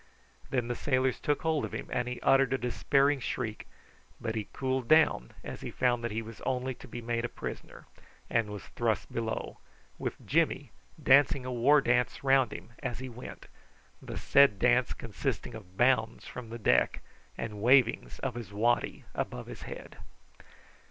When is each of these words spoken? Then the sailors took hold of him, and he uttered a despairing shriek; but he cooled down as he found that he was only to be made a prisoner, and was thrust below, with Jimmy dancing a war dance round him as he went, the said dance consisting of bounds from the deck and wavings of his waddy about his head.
Then 0.49 0.67
the 0.67 0.73
sailors 0.73 1.19
took 1.19 1.43
hold 1.43 1.63
of 1.63 1.73
him, 1.73 1.87
and 1.93 2.07
he 2.07 2.19
uttered 2.21 2.53
a 2.53 2.57
despairing 2.57 3.19
shriek; 3.19 3.67
but 4.19 4.33
he 4.33 4.47
cooled 4.51 4.87
down 4.87 5.29
as 5.43 5.61
he 5.61 5.69
found 5.69 6.03
that 6.03 6.09
he 6.09 6.23
was 6.23 6.41
only 6.41 6.73
to 6.73 6.87
be 6.87 7.03
made 7.03 7.23
a 7.23 7.29
prisoner, 7.29 7.85
and 8.27 8.49
was 8.49 8.63
thrust 8.69 9.13
below, 9.13 9.59
with 9.99 10.25
Jimmy 10.25 10.71
dancing 11.03 11.45
a 11.45 11.51
war 11.51 11.81
dance 11.81 12.23
round 12.23 12.51
him 12.51 12.71
as 12.81 12.97
he 12.97 13.09
went, 13.09 13.45
the 14.01 14.17
said 14.17 14.57
dance 14.57 14.91
consisting 14.93 15.53
of 15.53 15.77
bounds 15.77 16.25
from 16.25 16.49
the 16.49 16.57
deck 16.57 17.03
and 17.37 17.61
wavings 17.61 18.17
of 18.23 18.33
his 18.33 18.51
waddy 18.51 19.03
about 19.13 19.45
his 19.45 19.61
head. 19.61 19.97